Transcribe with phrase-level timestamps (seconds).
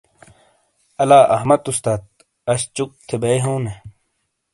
[1.01, 2.01] الہ احمد استاس
[2.51, 3.73] اش چُک تھے بیۓ ہاؤں نے۔